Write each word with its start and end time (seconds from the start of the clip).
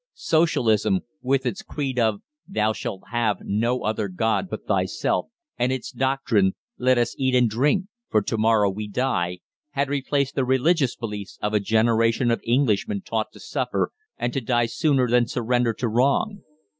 Socialism, 0.15 1.01
with 1.21 1.45
its 1.45 1.61
creed 1.61 1.99
of 1.99 2.23
"Thou 2.47 2.73
shalt 2.73 3.03
have 3.11 3.37
no 3.43 3.81
other 3.83 4.07
god 4.07 4.47
but 4.49 4.65
Thyself," 4.65 5.27
and 5.59 5.71
its 5.71 5.91
doctrine, 5.91 6.55
"Let 6.79 6.97
us 6.97 7.13
eat 7.19 7.35
and 7.35 7.47
drink, 7.47 7.85
for 8.09 8.23
to 8.23 8.35
morrow 8.35 8.71
we 8.71 8.87
die," 8.87 9.41
had 9.73 9.89
replaced 9.89 10.33
the 10.33 10.43
religious 10.43 10.95
beliefs 10.95 11.37
of 11.39 11.53
a 11.53 11.59
generation 11.59 12.31
of 12.31 12.41
Englishmen 12.47 13.03
taught 13.03 13.31
to 13.33 13.39
suffer 13.39 13.91
and 14.17 14.33
to 14.33 14.41
die 14.41 14.65
sooner 14.65 15.07
than 15.07 15.27
surrender 15.27 15.71
to 15.75 15.87
wrong. 15.87 16.39